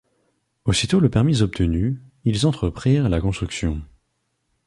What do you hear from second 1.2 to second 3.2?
obtenu, ils entreprirent